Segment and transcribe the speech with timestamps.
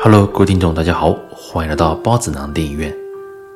[0.00, 2.96] Hello，各位听众，大家好，欢迎来到包子囊电影院。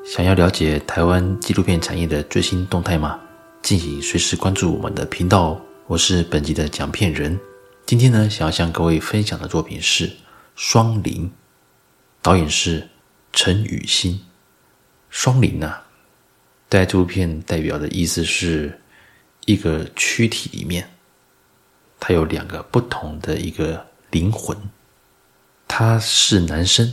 [0.05, 3.17] 想要了解台湾纪录片产业的最新动态吗？
[3.63, 5.61] 敬请随时关注我们的频道哦。
[5.87, 7.39] 我是本集的讲片人。
[7.87, 10.09] 今天呢，想要向各位分享的作品是
[10.57, 11.29] 《双灵》，
[12.21, 12.89] 导演是
[13.33, 14.21] 陈雨欣。
[15.11, 15.77] 双灵呢，
[16.69, 18.81] 在这部片代表的意思是
[19.47, 20.91] 一个躯体里面，
[22.01, 24.59] 它有两个不同的一个灵魂。
[25.67, 26.93] 他是男生，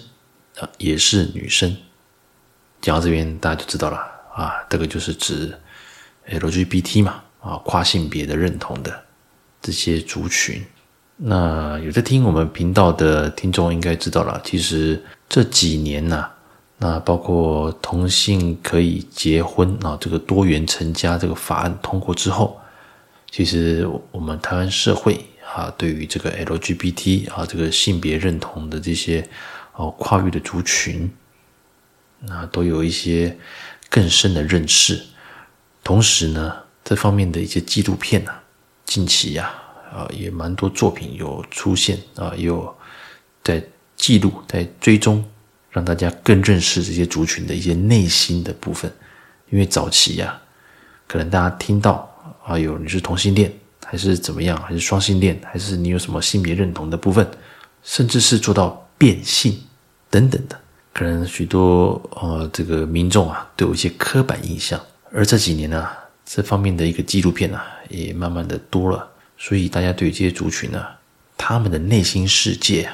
[0.57, 1.75] 啊，也是女生。
[2.81, 3.97] 讲到这边，大家就知道了
[4.33, 5.53] 啊，这个就是指
[6.29, 9.03] LGBT 嘛，啊，跨性别的认同的
[9.61, 10.65] 这些族群。
[11.17, 16.29] 那有在听我们频道的听众应该知道了，其实这几年呐、
[16.77, 22.57] 那包括同性可以结婚啊，这个多元成家这个法案通过之后，
[23.29, 25.19] 其实我们台湾社会。
[25.55, 29.27] 啊，对于这个 LGBT 啊，这个性别认同的这些
[29.73, 31.11] 哦跨域的族群，
[32.19, 33.37] 那都有一些
[33.89, 35.03] 更深的认识。
[35.83, 38.43] 同时呢，这方面的一些纪录片呢、啊，
[38.85, 39.51] 近期呀
[39.91, 42.75] 啊，也蛮多作品有出现啊，也有
[43.43, 43.63] 在
[43.95, 45.27] 记录、在追踪，
[45.71, 48.91] 让大家更认识这些族群的一些内心的部分。
[49.49, 50.39] 因为早期呀、
[51.07, 52.07] 可能大家听到
[52.45, 53.51] 啊，有你是同性恋。
[53.89, 54.55] 还是怎么样？
[54.61, 55.41] 还是双性恋？
[55.43, 57.27] 还是你有什么性别认同的部分？
[57.81, 59.59] 甚至是做到变性
[60.11, 60.55] 等等的，
[60.93, 64.79] 可能许多呃这个民众啊都有一些刻板印象。
[65.11, 65.87] 而这几年呢、
[66.23, 69.09] 这方面的一个纪录片啊也慢慢的多了，
[69.39, 70.85] 所以大家对于这些族群呢、
[71.35, 72.93] 他们的内心世界啊，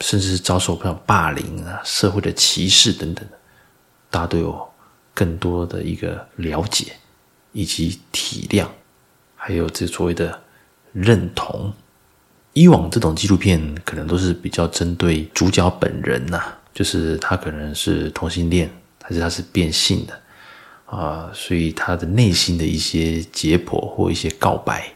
[0.00, 3.26] 甚至是遭受像霸凌啊、社会的歧视等等，
[4.08, 4.64] 大家都有
[5.12, 6.92] 更多的一个了解
[7.50, 8.68] 以及体谅。
[9.42, 10.38] 还有这所谓的
[10.92, 11.72] 认同，
[12.52, 16.42] 以往这种纪录片可能都是比较针对主角本人呐、
[16.74, 18.70] 就是他可能是同性恋，
[19.02, 20.20] 还是他是变性的
[20.84, 24.86] 啊，所以他的内心的一些解剖或一些告白。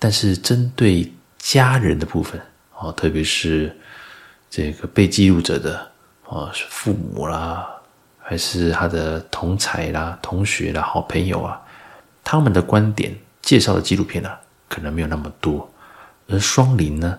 [0.00, 1.08] 但是针对
[1.38, 2.40] 家人的部分
[2.74, 3.74] 啊，特别是
[4.50, 5.78] 这个被记录者的
[6.28, 7.64] 啊，是父母啦，
[8.18, 11.62] 还是他的同才啦、同学啦、好朋友啊，
[12.24, 13.14] 他们的观点。
[13.46, 14.28] 介绍的纪录片呢、
[14.68, 15.72] 可能没有那么多，
[16.26, 17.16] 而双林呢，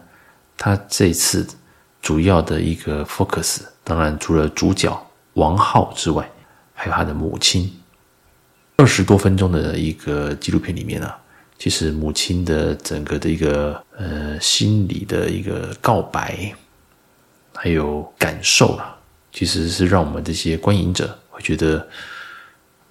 [0.57, 1.47] 他这次
[2.01, 4.93] 主要的一个 focus，当然除了主角
[5.35, 6.29] 王浩之外，
[6.73, 7.73] 还有他的母亲。
[8.75, 11.17] 二十多分钟的一个纪录片里面呢、啊，
[11.57, 16.53] 其实母亲的整个的一个呃心理的一个告白，
[17.55, 18.97] 还有感受啊，
[19.31, 21.87] 其实是让我们这些观影者会觉得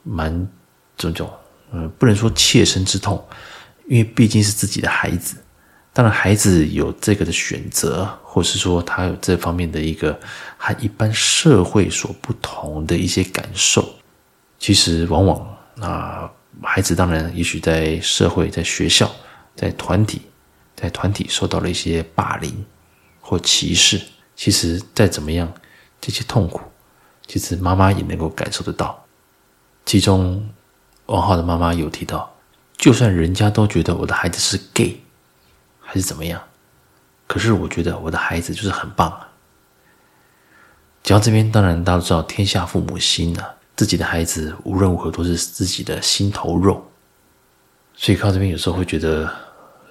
[0.02, 0.48] 蛮
[0.96, 1.30] 这种。
[1.72, 3.22] 嗯，不能说切身之痛，
[3.88, 5.36] 因为毕竟是自己的孩子。
[5.92, 10.18] 当然，孩子有这个的选择，或是说他有这方面的一个
[10.58, 13.94] 和一般社会所不同的一些感受。
[14.58, 16.30] 其实，往往啊，
[16.62, 19.10] 孩子当然也许在社会、在学校、
[19.54, 20.20] 在团体、
[20.74, 22.64] 在团体受到了一些霸凌
[23.20, 23.98] 或歧视。
[24.34, 25.50] 其实，再怎么样，
[25.98, 26.60] 这些痛苦，
[27.26, 29.02] 其实妈妈也能够感受得到。
[29.84, 30.46] 其中。
[31.06, 32.34] 王浩的妈妈有提到，
[32.76, 35.00] 就算人家都觉得我的孩子是 gay，
[35.80, 36.42] 还是怎么样，
[37.26, 39.28] 可是我觉得我的孩子就是很棒啊。
[41.04, 46.84] 讲到这边，当然大家都知道天下父母心啊，自己的孩子无论如何都是自己的心头肉，
[47.94, 49.32] 所以看到这边有时候会觉得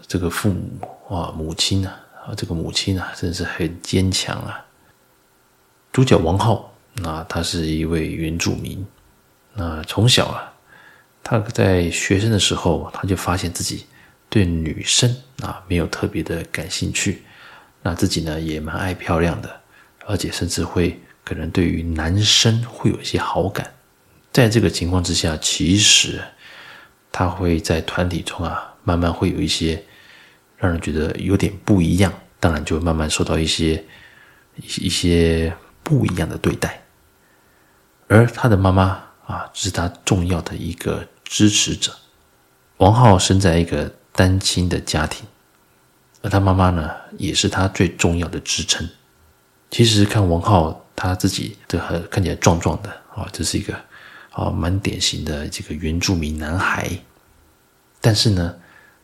[0.06, 1.98] 这个父母啊，母亲啊，
[2.28, 4.66] 啊这个母亲啊，真的是很坚强啊。
[5.94, 8.86] 主角王浩，那他是一位原住民，
[9.54, 10.52] 那从小啊。
[11.28, 13.88] 他在学生的时候，他就发现自己
[14.30, 15.12] 对女生
[15.42, 17.24] 啊没有特别的感兴趣，
[17.82, 19.60] 那自己呢也蛮爱漂亮的，
[20.06, 23.74] 而且甚至会可能对于男生会有一些好感。
[24.32, 26.22] 在这个情况之下，其实
[27.12, 29.84] 他会在团体中啊，慢慢会有一些
[30.58, 33.84] 让人觉得有点不一样，当然就慢慢受到一些
[34.58, 35.52] 一些
[35.82, 36.84] 不一样的对待。
[38.08, 41.04] 而他的妈妈啊，是他重要的一个。
[41.26, 41.92] 支持者，
[42.78, 45.26] 王浩生在一个单亲的家庭，
[46.22, 48.88] 而他妈妈呢，也是他最重要的支撑。
[49.72, 53.76] 其实看王浩他自己的很看起来壮壮的啊，这是一个
[54.32, 56.90] 啊蛮典型的这个原住民男孩，
[58.00, 58.56] 但是呢，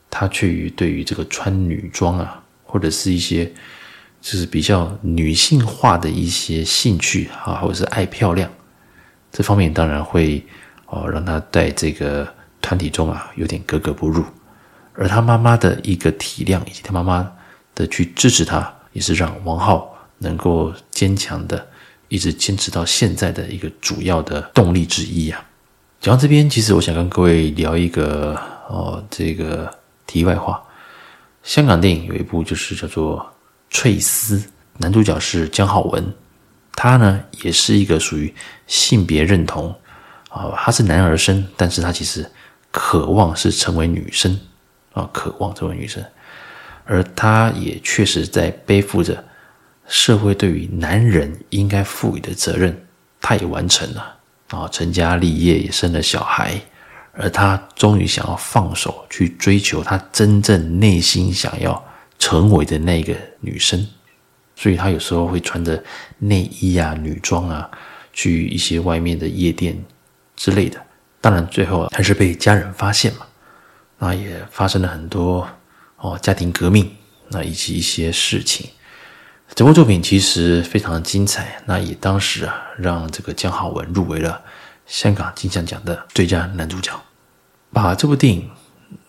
[0.10, 3.52] 他却于对于这个穿女装啊，或者是一些
[4.22, 8.50] 就是比较女性化的一些兴趣啊，或者是爱漂亮
[9.32, 10.46] 这方面，当然会。
[10.92, 12.28] 哦，让他在这个
[12.62, 14.26] 团体中啊有点格格不入，
[14.94, 17.32] 而他妈妈的一个体谅以及他妈妈
[17.74, 21.66] 的去支持他，也是让王浩能够坚强的
[22.10, 25.42] 一直坚持到现在的一个主要的动力之一啊。
[26.02, 29.74] 讲到这边，其实我想跟各位聊一个哦，这个
[30.06, 30.62] 题外话。
[31.42, 33.18] 香港电影有一部就是叫做
[33.70, 34.38] 《翠丝》，
[34.80, 36.14] 男主角是姜皓文，
[36.74, 38.34] 他呢也是一个属于
[38.68, 39.74] 性别认同
[40.32, 42.26] 啊，他是男儿身，但是他其实
[42.72, 44.40] 渴望是成为女生
[44.94, 46.04] 啊，渴望成为女生，
[46.86, 49.24] 而他也确实在背负着
[49.88, 52.88] 社会对于男人应该赋予的责任，
[53.20, 54.18] 他也完成了
[54.50, 56.60] 啊，成家立业，也生了小孩。
[57.14, 61.84] 而他终于想要放手去追求他真正内心想要
[62.18, 63.86] 成为的那个女生，
[64.56, 65.84] 所以他有时候会穿着
[66.20, 67.70] 内衣啊、女装啊，
[68.14, 69.78] 去一些外面的夜店
[70.42, 70.82] 之类的。
[71.22, 73.28] 当然，最后还是被家人发现嘛。
[74.00, 75.48] 那也发生了很多
[75.98, 76.92] 哦，家庭革命，
[77.30, 78.68] 那以及一些事情。
[79.54, 84.42] 整部作品其实非常的精彩，那也当时啊，让这个姜浩文入围了。
[84.88, 87.00] 香港金像奖的最佳男主角，
[87.72, 88.50] 把这部电影，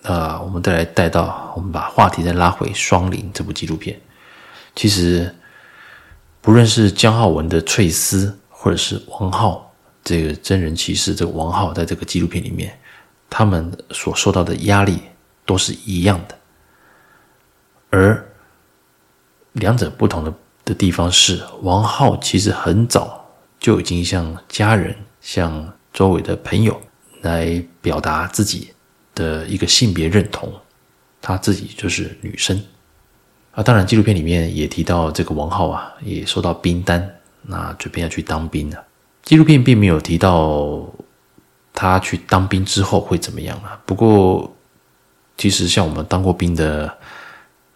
[0.02, 3.98] 啊、我们再来带到，我们把话题再拉回《双林》这部纪录片。
[4.76, 5.34] 其实，
[6.42, 9.71] 不论是姜浩文的《翠丝》，或者是王浩
[10.04, 12.78] 这个真人骑士，这个王浩在这个纪录片里面，
[13.30, 15.00] 他们所受到的压力
[15.46, 16.38] 都是一样的。
[17.90, 18.26] 而
[19.52, 20.34] 两者不同的
[20.64, 23.24] 的地方是，王浩其实很早
[23.58, 24.96] 就已经向家人。
[25.22, 26.82] 向周围的朋友
[27.20, 28.72] 来表达自己
[29.14, 30.52] 的一个性别认同，
[31.20, 32.60] 他自己就是女生
[33.52, 33.62] 啊。
[33.62, 37.08] 当然，纪录片里面也提到这个王浩啊，也收到兵单，
[37.42, 38.84] 那准备要去当兵了。
[39.22, 40.84] 纪录片并没有提到
[41.72, 43.80] 他去当兵之后会怎么样啊。
[43.86, 44.54] 不过，
[45.38, 46.92] 其实像我们当过兵的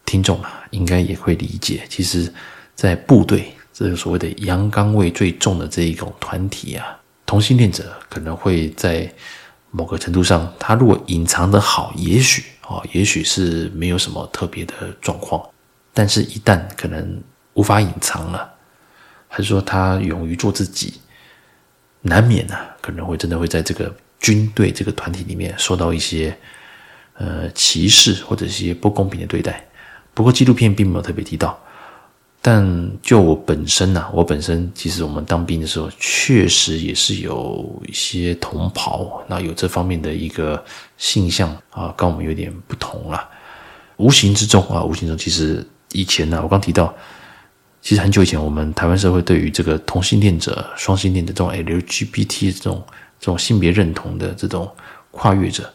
[0.05, 2.33] 听众啊，应该也会理解，其实，
[2.75, 6.85] 在部队这个所谓的阳刚味最重的这一种团体啊。
[7.25, 9.13] 同性恋者可能会在
[9.71, 15.43] 某个程度上，他如果隐藏得好，也许啊，也许是没有什么特别的状况。
[15.93, 17.23] 但是，一旦可能
[17.55, 18.49] 无法隐藏了，
[19.27, 21.01] 还是说他勇于做自己，
[22.07, 26.37] 难免啊，可能会真的会在这个军队这个团体里面受到一些
[27.19, 29.63] 呃歧视或者一些不公平的对待。
[30.15, 31.59] 不过，纪录片并没有特别提到。
[32.41, 40.65] 但就我本身呐、啊，我本身其实我们当兵的时候，确实也是有一些同袍，那有这方面的一个
[40.97, 43.29] 性向啊，跟我们有点不同啊。
[43.97, 46.95] 无形之中啊，无形中其实以前呢、我刚提到，
[47.87, 52.85] 其实很久以前，我们台湾社会对于这个同性恋者、双性恋的这种 LGBT 这种
[53.21, 54.69] 这种性别认同的这种
[55.13, 55.73] 跨越者，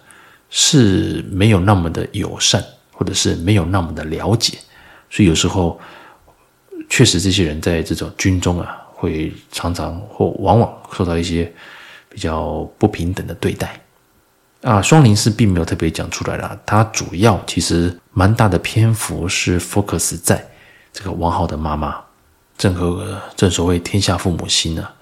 [0.50, 2.62] 是没有那么的友善，
[2.92, 4.58] 或者是没有那么的了解，
[5.10, 5.80] 所以有时候。
[6.90, 11.50] 确实，这些人在这种军中啊，会常常或往往受到一些
[12.10, 13.80] 比较不平等的对待
[14.64, 14.82] 啊。
[14.82, 20.46] 双林是并没有特别讲出来啦，它主要其实蛮大的篇幅是 focus 在
[20.92, 21.98] 这个王浩的妈妈。
[22.62, 24.94] 正和正所谓天下父母心啊，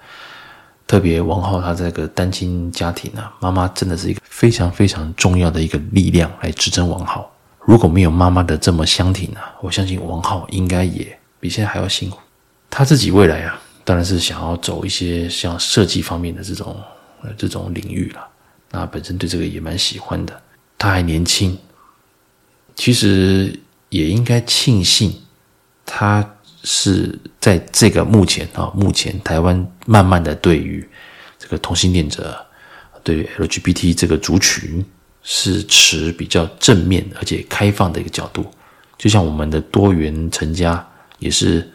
[0.86, 7.30] 特别王浩他这个单亲家庭啊，妈妈真的是一个非常非常重要的一个力量来支撑王浩。
[7.60, 11.14] 如果没有妈妈的这么相挺啊，我相信王浩应该也。
[11.38, 12.18] 比现在还要辛苦。
[12.70, 16.74] 他自己未来啊，当然是想要走一些像设计方面的这种
[17.22, 18.26] 呃这种领域了。
[18.70, 20.40] 那本身对这个也蛮喜欢的。
[20.78, 21.58] 他还年轻，
[22.74, 25.14] 其实也应该庆幸，
[25.84, 26.26] 他
[26.64, 30.86] 是在这个目前啊，目前台湾慢慢的对于
[31.38, 32.36] 这个同性恋者，
[33.02, 34.84] 对于 LGBT 这个族群
[35.22, 38.44] 是持比较正面而且开放的一个角度。
[38.98, 40.86] 就像我们的多元成家。
[41.20, 41.70] 也是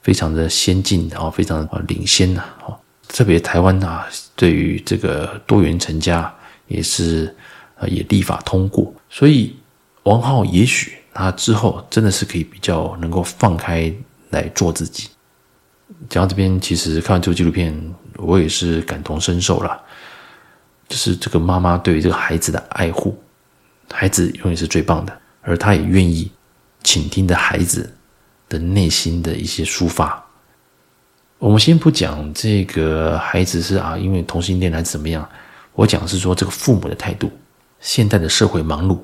[0.00, 2.78] 非常的先进，然后非常的领先呐，哦，
[3.08, 4.06] 特别台湾啊，
[4.36, 6.32] 对于这个多元成家
[6.68, 7.34] 也是
[7.80, 9.56] 呃也立法通过，所以
[10.04, 13.92] 王浩也许他之后真的是可以比较能够放开
[14.36, 15.08] 来做自己。
[16.08, 19.80] 讲到这边，其实看完这部纪录片，我也是感同身受了，
[20.88, 23.16] 就是这个妈妈对于这个孩子的爱护，
[23.90, 26.30] 孩子永远是最棒的，而他也愿意
[26.82, 27.92] 倾听的孩子。
[28.48, 30.24] 的内心的一些抒发，
[31.38, 35.28] 我们先不讲这个孩子是啊，因为同性恋还是怎么样。
[35.72, 37.28] 我讲是说这个父母的态度。
[37.80, 39.00] 现在的社会忙碌，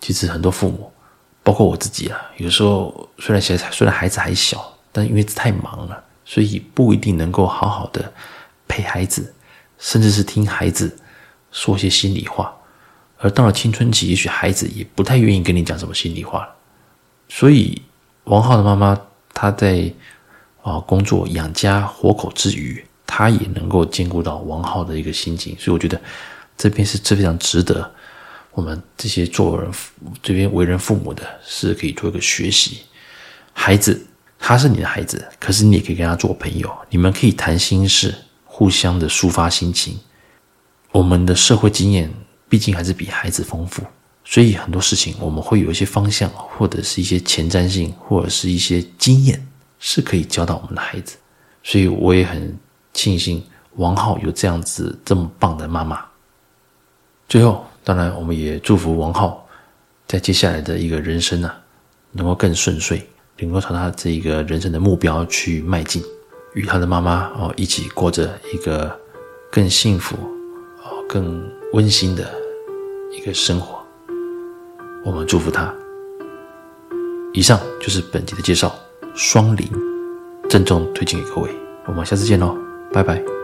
[0.00, 0.90] 其实很多父母，
[1.48, 8.12] 包括我自己啊，有时候虽然现在虽然孩子还小，但因为太忙了，所以不一定能够好好的
[8.66, 9.32] 陪孩子，
[9.78, 10.94] 甚至是听孩子
[11.50, 12.54] 说些心里话。
[13.16, 16.46] 而到了青春期，也许孩子也不太愿意跟你讲什么心里话，
[17.30, 17.80] 所以。
[18.24, 19.00] 王浩的妈妈，
[19.32, 19.90] 她在
[20.60, 25.98] 啊工作养家活口之余，她也能够兼顾到王浩的一个心情，所以我觉得
[26.58, 27.90] 这边是非常值得
[28.52, 29.70] 我们这些做人
[30.22, 32.82] 这边为人父母的，是可以做一个学习。
[33.52, 34.04] 孩子
[34.38, 38.14] 他是你的孩子，可是你也可以跟他做朋友，你们可以谈心事，
[38.44, 39.98] 互相的抒发心情。
[40.90, 42.12] 我们的社会经验
[42.48, 43.82] 毕竟还是比孩子丰富，
[44.24, 49.46] 所以很多事情我们会有一些方向，或者是一些前瞻性，或者是一些经验，
[49.78, 51.16] 是可以教到我们的孩子。
[51.62, 52.56] 所以我也很
[52.94, 56.02] 庆幸王浩有这样子这么棒的妈妈。
[57.28, 59.48] 最后，当然我们也祝福王浩
[60.06, 61.58] 在接下来的一个人生、啊，
[62.12, 63.02] 能够更顺遂。
[63.38, 66.02] 能够朝他这一个人生的目标去迈进，
[66.52, 68.94] 与他的妈妈哦一起过着一个
[69.50, 70.16] 更幸福、
[70.82, 71.42] 哦更
[71.72, 72.30] 温馨的
[73.10, 73.78] 一个生活。
[75.02, 75.74] 我们祝福他。
[77.32, 78.68] 以上就是本集的介绍，
[79.14, 79.66] 《双灵》
[80.50, 81.50] 郑重推荐给各位。
[81.86, 82.54] 我们下次见喽，
[82.92, 83.37] 拜拜。